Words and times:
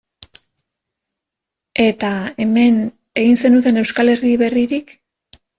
Eta, 1.89 2.09
hemen, 2.45 2.81
egin 3.25 3.39
zenuten 3.45 3.79
Euskal 3.85 4.15
Herri 4.15 4.37
berririk? 4.47 4.99